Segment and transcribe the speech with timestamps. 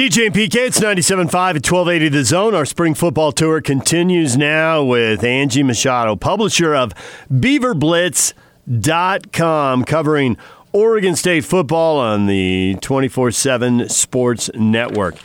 [0.00, 2.54] DJ and PK, it's 97.5 at 1280 The Zone.
[2.54, 6.94] Our spring football tour continues now with Angie Machado, publisher of
[7.30, 10.38] BeaverBlitz.com, covering
[10.72, 15.16] Oregon State football on the 24 7 Sports Network.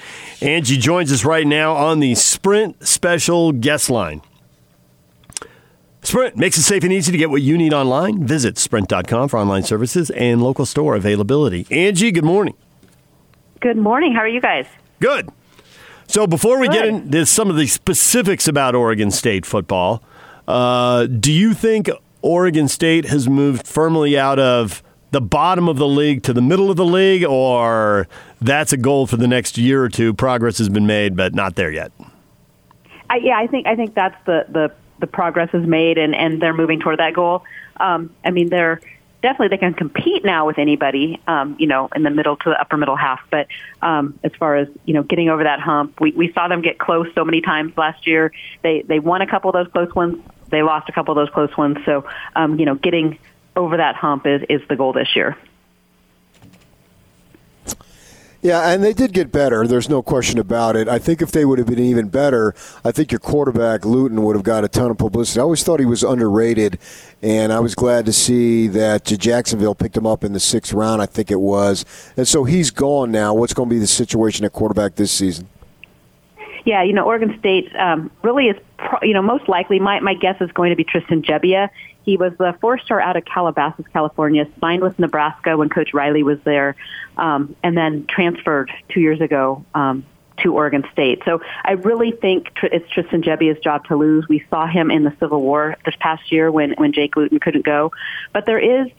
[0.42, 4.22] Angie joins us right now on the Sprint Special Guest Line.
[6.02, 8.28] Sprint makes it safe and easy to get what you need online.
[8.28, 11.66] Visit sprint.com for online services and local store availability.
[11.72, 12.56] Angie, good morning.
[13.66, 14.14] Good morning.
[14.14, 14.68] How are you guys?
[15.00, 15.28] Good.
[16.06, 16.74] So before we Good.
[16.76, 20.04] get into some of the specifics about Oregon State football,
[20.48, 21.90] uh, do you think
[22.22, 26.70] Oregon State has moved firmly out of the bottom of the league to the middle
[26.70, 28.08] of the league, or
[28.40, 30.14] that's a goal for the next year or two?
[30.14, 31.92] Progress has been made, but not there yet.
[33.10, 36.40] I, yeah, I think I think that's the the the progress is made, and and
[36.40, 37.44] they're moving toward that goal.
[37.78, 38.80] Um, I mean, they're
[39.26, 42.62] definitely they can compete now with anybody, um, you know, in the middle to the
[42.62, 43.20] upper middle half.
[43.32, 43.48] But
[43.82, 46.78] um, as far as you know, getting over that hump, we we saw them get
[46.78, 48.32] close so many times last year.
[48.62, 50.24] They they won a couple of those close ones.
[50.50, 51.78] They lost a couple of those close ones.
[51.86, 53.18] So um, you know, getting
[53.56, 55.36] over that hump is is the goal this year.
[58.46, 59.66] Yeah, and they did get better.
[59.66, 60.88] There's no question about it.
[60.88, 64.36] I think if they would have been even better, I think your quarterback Luton would
[64.36, 65.40] have got a ton of publicity.
[65.40, 66.78] I always thought he was underrated,
[67.24, 71.02] and I was glad to see that Jacksonville picked him up in the sixth round.
[71.02, 71.86] I think it was,
[72.16, 73.34] and so he's gone now.
[73.34, 75.48] What's going to be the situation at quarterback this season?
[76.66, 78.58] Yeah, you know, Oregon State um, really is,
[79.02, 79.80] you know, most likely.
[79.80, 81.70] My my guess is going to be Tristan Gebbia.
[82.04, 86.40] He was the four-star out of Calabasas, California, signed with Nebraska when Coach Riley was
[86.44, 86.76] there,
[87.18, 90.06] um, and then transferred two years ago um,
[90.44, 91.22] to Oregon State.
[91.26, 94.28] So I really think it's Tristan Gebbia's job to lose.
[94.28, 97.66] We saw him in the Civil War this past year when when Jake Luton couldn't
[97.66, 97.92] go,
[98.34, 98.92] but there is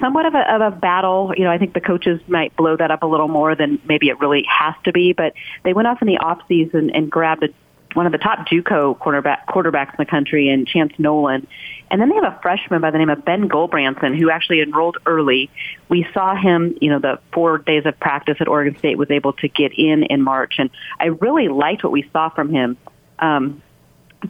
[0.00, 1.32] somewhat of a, of a battle.
[1.36, 4.08] You know, I think the coaches might blow that up a little more than maybe
[4.08, 5.12] it really has to be.
[5.12, 7.48] But they went off in the off season and grabbed a,
[7.94, 11.46] one of the top JUCO quarterback quarterbacks in the country, and Chance Nolan.
[11.90, 14.98] And then they have a freshman by the name of Ben Gulbranson who actually enrolled
[15.06, 15.50] early.
[15.88, 19.32] We saw him, you know, the four days of practice at Oregon State was able
[19.34, 20.70] to get in in March, and
[21.00, 22.76] I really liked what we saw from him.
[23.18, 23.62] Um,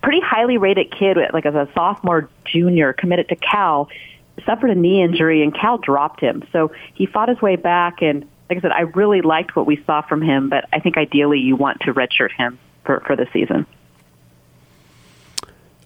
[0.02, 3.88] pretty highly rated kid, like as a sophomore, junior, committed to Cal
[4.46, 6.44] suffered a knee injury and Cal dropped him.
[6.52, 9.82] So he fought his way back and like I said, I really liked what we
[9.84, 13.28] saw from him, but I think ideally you want to redshirt him for, for the
[13.34, 13.66] season.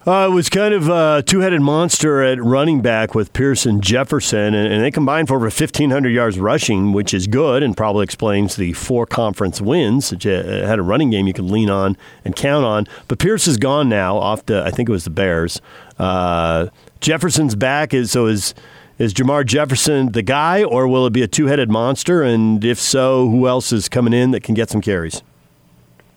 [0.06, 4.72] Uh, it was kind of a two-headed monster at running back with Pearson Jefferson, and,
[4.72, 8.72] and they combined for over 1,500 yards rushing, which is good and probably explains the
[8.72, 10.12] four conference wins.
[10.12, 12.86] It uh, had a running game you could lean on and count on.
[13.08, 15.60] But Pierce is gone now off the, I think it was the Bears.
[15.98, 16.68] Uh,
[17.00, 18.54] Jefferson's back, is so is
[18.98, 22.22] is Jermar Jefferson the guy, or will it be a two-headed monster?
[22.22, 25.22] And if so, who else is coming in that can get some carries?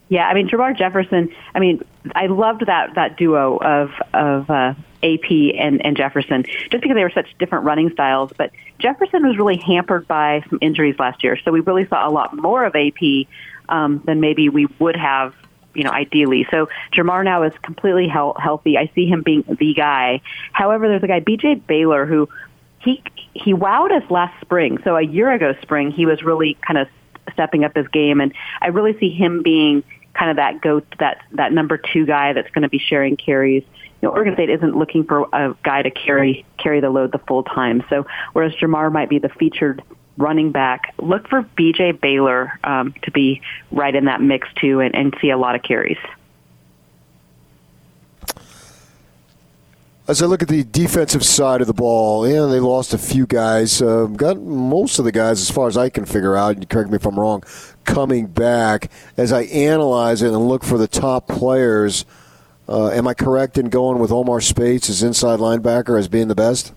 [0.07, 1.33] Yeah, I mean Jermar Jefferson.
[1.53, 1.83] I mean,
[2.13, 4.73] I loved that that duo of of uh,
[5.03, 8.31] AP and and Jefferson, just because they were such different running styles.
[8.37, 12.11] But Jefferson was really hampered by some injuries last year, so we really saw a
[12.11, 13.27] lot more of AP
[13.67, 15.33] um, than maybe we would have.
[15.73, 16.47] You know, ideally.
[16.51, 18.77] So Jermar now is completely he- healthy.
[18.77, 20.21] I see him being the guy.
[20.53, 22.29] However, there's a guy, BJ Baylor, who
[22.79, 24.77] he he wowed us last spring.
[24.85, 26.87] So a year ago spring, he was really kind of
[27.33, 29.83] stepping up his game, and I really see him being
[30.17, 33.63] kind of that go that that number two guy that's going to be sharing carries.
[34.01, 37.19] You know, Oregon State isn't looking for a guy to carry carry the load the
[37.19, 37.83] full time.
[37.89, 39.83] So whereas Jermar might be the featured
[40.17, 44.95] running back, look for BJ Baylor um, to be right in that mix too, and,
[44.95, 45.97] and see a lot of carries.
[50.07, 53.25] As I look at the defensive side of the ball, yeah, they lost a few
[53.25, 53.81] guys.
[53.81, 56.69] Uh, got most of the guys, as far as I can figure out.
[56.69, 57.43] Correct me if I'm wrong.
[57.85, 62.05] Coming back, as I analyze it and look for the top players,
[62.69, 66.35] uh, am I correct in going with Omar Speights as inside linebacker as being the
[66.35, 66.71] best?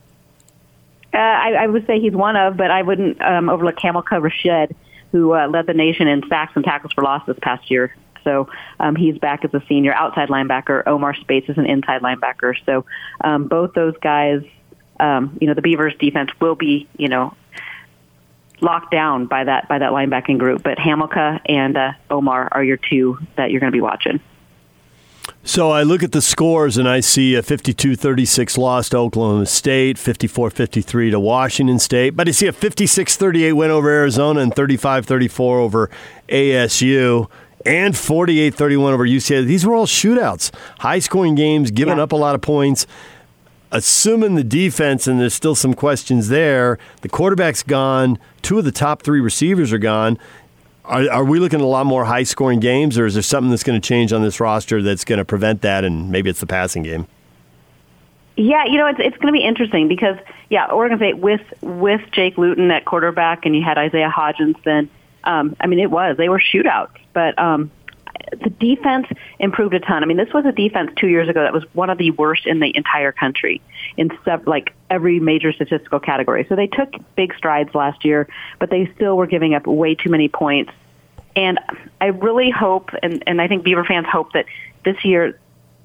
[1.12, 4.74] Uh, I, I would say he's one of, but I wouldn't um, overlook Hamilcar Rashed,
[5.12, 7.94] who uh, led the nation in sacks and tackles for loss this past year.
[8.28, 8.48] So
[8.78, 10.82] um, he's back as a senior outside linebacker.
[10.86, 12.54] Omar Speights is an inside linebacker.
[12.66, 12.84] So
[13.22, 14.42] um, both those guys,
[15.00, 17.34] um, you know, the Beavers defense will be, you know,
[18.60, 20.62] locked down by that by that linebacking group.
[20.62, 24.20] But Hamilcar and uh, Omar are your two that you're going to be watching.
[25.44, 29.96] So I look at the scores and I see a 52-36 loss to Oklahoma State,
[29.96, 35.90] 54-53 to Washington State, but I see a 56-38 win over Arizona and 35-34 over
[36.28, 37.30] ASU
[37.66, 39.44] and 48-31 over UCLA.
[39.46, 40.50] These were all shootouts,
[40.80, 42.02] high-scoring games, giving Yeah.
[42.04, 42.86] up a lot of points.
[43.70, 48.72] Assuming the defense, and there's still some questions there, the quarterback's gone, two of the
[48.72, 50.18] top three receivers are gone.
[50.86, 53.50] are, are we looking at a lot more high scoring games, or is there something
[53.50, 55.84] that's going to change on this roster that's going to prevent that?
[55.84, 57.06] And maybe it's the passing game.
[58.36, 60.16] Yeah, you know it's it's going to be interesting because
[60.48, 64.88] yeah, Oregon State with with Jake Luton at quarterback, and you had Isaiah Hodgins.
[65.24, 67.70] Um, I mean, it was they were shootouts, but um,
[68.30, 69.06] the defense
[69.38, 70.02] improved a ton.
[70.02, 72.46] I mean, this was a defense two years ago that was one of the worst
[72.46, 73.60] in the entire country
[73.96, 76.46] in sub, like every major statistical category.
[76.48, 78.28] So they took big strides last year,
[78.58, 80.72] but they still were giving up way too many points.
[81.36, 81.58] And
[82.00, 84.46] I really hope, and, and I think Beaver fans hope that
[84.84, 85.38] this year,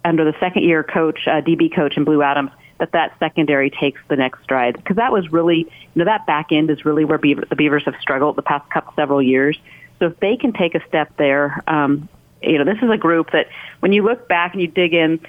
[0.03, 4.01] under the second year coach, uh, DB coach and Blue Adams, that that secondary takes
[4.09, 7.17] the next stride because that was really, you know, that back end is really where
[7.17, 9.57] Beaver, the Beavers have struggled the past couple several years.
[9.99, 12.09] So if they can take a step there, um,
[12.41, 13.47] you know, this is a group that
[13.79, 15.19] when you look back and you dig in,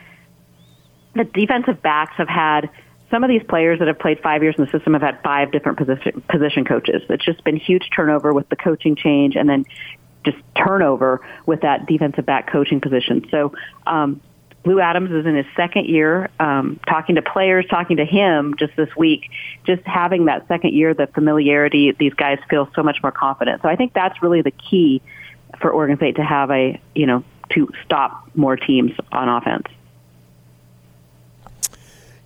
[1.14, 2.70] the defensive backs have had
[3.10, 5.52] some of these players that have played five years in the system have had five
[5.52, 7.02] different position position coaches.
[7.08, 9.64] It's just been huge turnover with the coaching change, and then
[10.24, 13.26] just turnover with that defensive back coaching position.
[13.30, 13.52] So.
[13.86, 14.20] Um,
[14.64, 18.74] Blue Adams is in his second year, um, talking to players, talking to him just
[18.76, 19.30] this week,
[19.64, 23.60] just having that second year, the familiarity, these guys feel so much more confident.
[23.62, 25.02] So I think that's really the key
[25.60, 29.66] for Oregon State to have a, you know, to stop more teams on offense.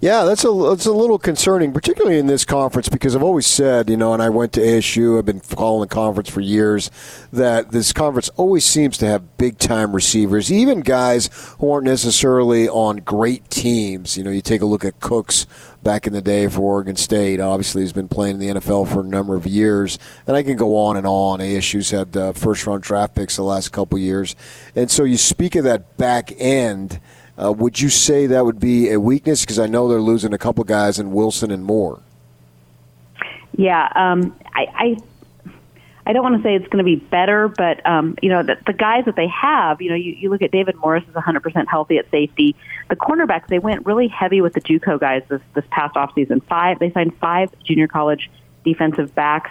[0.01, 3.91] Yeah, that's a that's a little concerning, particularly in this conference, because I've always said,
[3.91, 5.19] you know, and I went to ASU.
[5.19, 6.89] I've been following the conference for years.
[7.33, 11.29] That this conference always seems to have big time receivers, even guys
[11.59, 14.17] who aren't necessarily on great teams.
[14.17, 15.49] You know, you take a look at Cooks
[15.83, 17.41] back in the day for Oregon State.
[17.41, 19.99] Obviously, he's been playing in the NFL for a number of years,
[20.29, 21.41] and I can go on and on.
[21.41, 24.37] ASU's had uh, first round draft picks the last couple years,
[24.77, 27.01] and so you speak of that back end
[27.43, 29.43] uh, would you say that would be a weakness?
[29.43, 32.01] Because I know they're losing a couple guys in Wilson and Moore.
[33.57, 34.97] Yeah, um, I, I
[36.09, 38.57] I don't want to say it's going to be better, but um, you know the,
[38.67, 39.83] the guys that they have.
[39.83, 42.57] You know, you, you look at David Morris is 100% healthy at safety.
[42.89, 46.43] The cornerbacks they went really heavy with the JUCO guys this this past offseason.
[46.45, 48.31] Five they signed five junior college
[48.65, 49.51] defensive backs.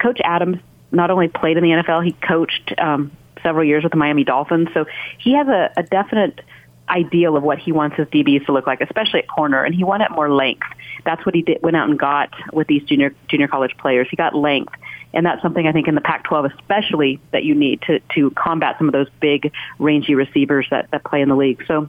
[0.00, 0.58] Coach Adams
[0.92, 3.10] not only played in the NFL, he coached um,
[3.42, 4.84] several years with the Miami Dolphins, so
[5.18, 6.40] he has a, a definite
[6.88, 9.84] ideal of what he wants his DBs to look like, especially at corner, and he
[9.84, 10.66] wanted more length.
[11.04, 14.08] That's what he did, went out and got with these junior junior college players.
[14.10, 14.74] He got length,
[15.12, 18.76] and that's something I think in the Pac-12 especially that you need to to combat
[18.78, 21.64] some of those big rangy receivers that that play in the league.
[21.66, 21.88] So.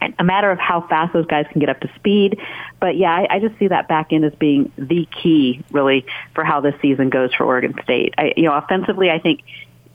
[0.00, 2.38] A matter of how fast those guys can get up to speed,
[2.78, 6.44] but yeah, I, I just see that back end as being the key, really, for
[6.44, 8.14] how this season goes for Oregon State.
[8.16, 9.40] I, you know, offensively, I think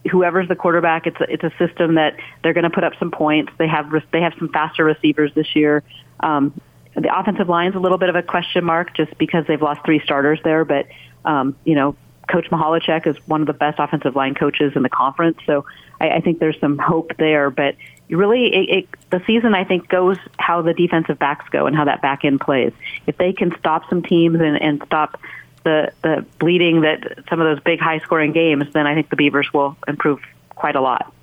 [0.09, 3.11] whoever's the quarterback, it's a, it's a system that they're going to put up some
[3.11, 3.51] points.
[3.57, 5.83] They have they have some faster receivers this year.
[6.19, 6.59] Um,
[6.95, 9.99] the offensive line's a little bit of a question mark just because they've lost three
[10.03, 10.87] starters there, but
[11.25, 11.95] um, you know,
[12.29, 15.65] Coach Michalczik is one of the best offensive line coaches in the conference, so
[15.99, 17.49] I, I think there's some hope there.
[17.49, 17.75] But
[18.09, 21.85] really, it, it, the season I think goes how the defensive backs go and how
[21.85, 22.73] that back end plays.
[23.07, 25.19] If they can stop some teams and, and stop
[25.63, 29.15] the the bleeding that some of those big high scoring games, then I think the
[29.15, 30.19] Beavers will improve
[30.49, 31.13] quite a lot.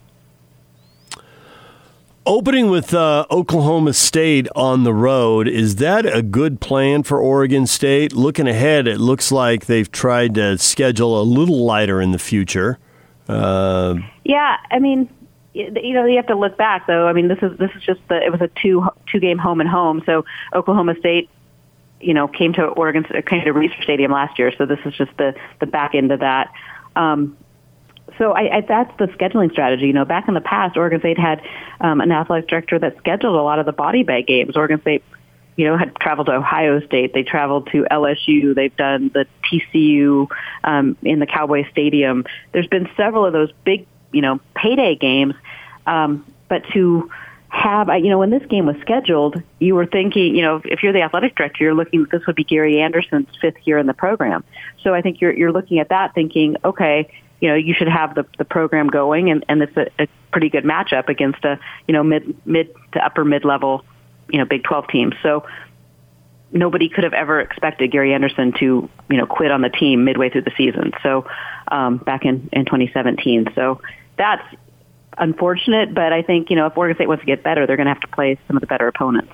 [2.27, 7.67] Opening with uh, Oklahoma State on the road, is that a good plan for Oregon
[7.67, 8.15] State?
[8.15, 12.79] Looking ahead, it looks like they've tried to schedule a little lighter in the future.
[13.27, 15.09] Uh, yeah, I mean,
[15.55, 17.09] you know, you have to look back though.
[17.09, 19.61] I mean, this is this is just the it was a two two game home
[19.61, 20.03] and home.
[20.05, 20.25] So
[20.55, 21.31] Oklahoma State
[22.01, 24.53] you know, came to Oregon, came to Reser Stadium last year.
[24.57, 26.53] So this is just the the back end of that.
[26.97, 27.37] Um,
[28.19, 29.87] so I, I, that's the scheduling strategy.
[29.87, 31.43] You know, back in the past, Oregon State had
[31.81, 34.57] um, an athletic director that scheduled a lot of the body bag games.
[34.57, 35.03] Oregon State,
[35.57, 37.15] you know, had traveled to Ohio State.
[37.15, 38.55] They traveled to LSU.
[38.55, 40.29] They've done the TCU
[40.65, 42.25] um, in the Cowboy Stadium.
[42.53, 45.35] There's been several of those big, you know, payday games.
[45.87, 47.11] Um, but to
[47.51, 50.93] have, you know, when this game was scheduled, you were thinking, you know, if you're
[50.93, 54.45] the athletic director, you're looking, this would be Gary Anderson's fifth year in the program.
[54.83, 58.15] So I think you're, you're looking at that thinking, okay, you know, you should have
[58.15, 61.93] the, the program going and, and it's a, a pretty good matchup against a, you
[61.93, 63.85] know, mid, mid to upper mid level,
[64.29, 65.13] you know, Big 12 team.
[65.21, 65.45] So
[66.53, 70.31] nobody could have ever expected Gary Anderson to, you know, quit on the team midway
[70.31, 70.93] through the season.
[71.03, 71.27] So,
[71.69, 73.49] um, back in, in 2017.
[73.57, 73.81] So
[74.17, 74.43] that's,
[75.21, 77.87] unfortunate, but I think, you know, if Oregon State wants to get better, they're going
[77.87, 79.33] to have to play some of the better opponents.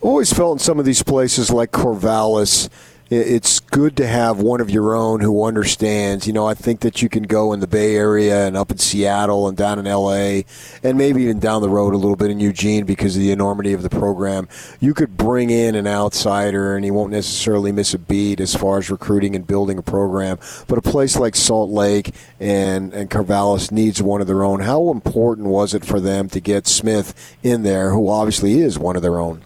[0.00, 2.68] Always felt in some of these places like Corvallis
[3.12, 6.26] it's good to have one of your own who understands.
[6.26, 8.78] You know, I think that you can go in the Bay Area and up in
[8.78, 10.46] Seattle and down in L.A.
[10.82, 13.74] and maybe even down the road a little bit in Eugene because of the enormity
[13.74, 14.48] of the program.
[14.80, 18.78] You could bring in an outsider and he won't necessarily miss a beat as far
[18.78, 20.38] as recruiting and building a program.
[20.66, 24.60] But a place like Salt Lake and and Corvallis needs one of their own.
[24.60, 28.96] How important was it for them to get Smith in there, who obviously is one
[28.96, 29.44] of their own?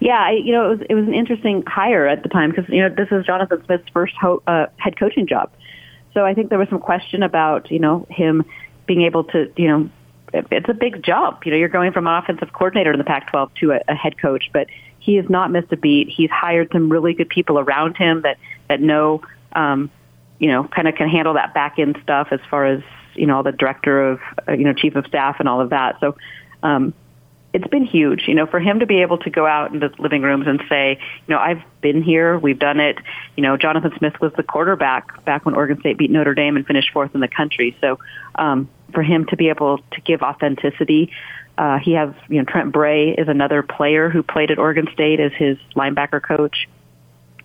[0.00, 2.68] Yeah, I, you know, it was it was an interesting hire at the time because
[2.68, 5.50] you know this is Jonathan Smith's first ho- uh, head coaching job,
[6.14, 8.44] so I think there was some question about you know him
[8.86, 9.90] being able to you know
[10.32, 11.44] it's a big jump.
[11.44, 14.50] You know, you're going from offensive coordinator in the Pac-12 to a, a head coach,
[14.52, 14.66] but
[14.98, 16.08] he has not missed a beat.
[16.08, 19.22] He's hired some really good people around him that that know,
[19.52, 19.90] um,
[20.38, 22.82] you know, kind of can handle that back end stuff as far as
[23.14, 26.00] you know, the director of uh, you know, chief of staff and all of that.
[26.00, 26.16] So.
[26.62, 26.94] Um,
[27.52, 30.02] it's been huge, you know, for him to be able to go out into the
[30.02, 32.96] living rooms and say, you know, I've been here, we've done it.
[33.36, 36.66] You know, Jonathan Smith was the quarterback back when Oregon State beat Notre Dame and
[36.66, 37.76] finished fourth in the country.
[37.80, 37.98] So,
[38.36, 41.12] um, for him to be able to give authenticity,
[41.58, 45.20] uh, he has, you know, Trent Bray is another player who played at Oregon State
[45.20, 46.68] as his linebacker coach.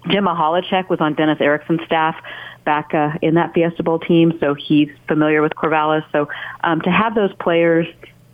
[0.10, 2.16] Jim Michalczik was on Dennis Erickson's staff
[2.64, 6.04] back uh, in that Fiesta Bowl team, so he's familiar with Corvallis.
[6.12, 6.30] So
[6.64, 7.88] um, to have those players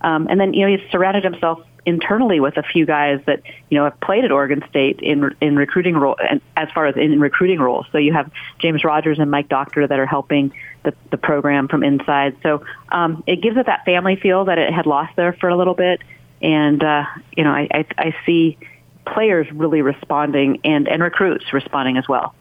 [0.04, 3.78] um, and then, you know, he's surrounded himself internally with a few guys that you
[3.78, 7.20] know have played at Oregon State in in recruiting role and as far as in
[7.20, 7.86] recruiting roles.
[7.92, 11.82] So you have James Rogers and Mike Doctor that are helping the the program from
[11.82, 12.36] inside.
[12.42, 15.56] So um, it gives it that family feel that it had lost there for a
[15.56, 16.00] little bit.
[16.40, 17.04] And uh,
[17.36, 18.58] you know, I, I I see
[19.06, 22.34] players really responding and and recruits responding as well.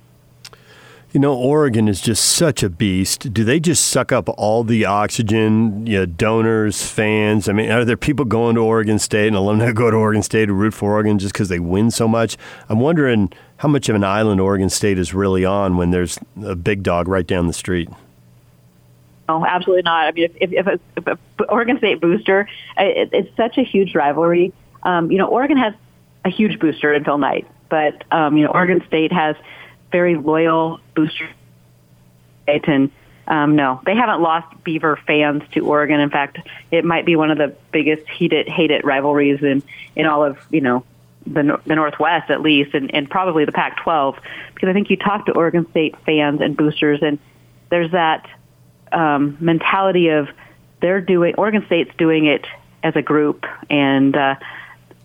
[1.14, 3.32] You know, Oregon is just such a beast.
[3.32, 7.48] Do they just suck up all the oxygen, you know, donors, fans?
[7.48, 10.48] I mean, are there people going to Oregon State and alumni go to Oregon State
[10.48, 12.36] to root for Oregon just because they win so much?
[12.68, 16.56] I'm wondering how much of an island Oregon State is really on when there's a
[16.56, 17.90] big dog right down the street.
[19.30, 20.08] Oh, absolutely not.
[20.08, 21.08] I mean, if, if, if, if
[21.40, 24.52] a Oregon State booster, it, it's such a huge rivalry.
[24.82, 25.76] Um, you know, Oregon has
[26.26, 29.36] a huge booster in Phil Knight, but um, you know, Oregon State has–
[29.94, 31.30] very loyal booster.
[32.46, 32.92] And
[33.26, 36.02] um, no, they haven't lost Beaver fans to Oregon.
[36.02, 36.40] In fact,
[36.72, 39.64] it might be one of the biggest heated, hated rivalries in
[39.96, 40.84] in all of you know
[41.26, 44.18] the the Northwest at least, and, and probably the Pac-12.
[44.54, 47.18] Because I think you talk to Oregon State fans and boosters, and
[47.70, 48.28] there's that
[48.92, 50.28] um, mentality of
[50.82, 52.46] they're doing Oregon State's doing it
[52.84, 54.36] as a group, and uh,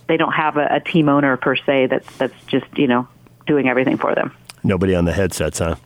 [0.08, 3.06] they don't have a, a team owner per se that's that's just you know
[3.46, 4.34] doing everything for them.
[4.64, 5.76] Nobody on the headsets, huh?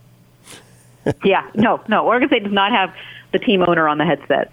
[1.23, 2.05] yeah, no, no.
[2.05, 2.93] Oregon State does not have
[3.31, 4.51] the team owner on the headset.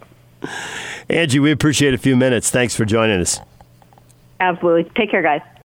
[1.09, 2.50] Angie, we appreciate a few minutes.
[2.50, 3.41] Thanks for joining us.
[4.41, 4.91] Absolutely.
[4.97, 5.43] Take care, guys.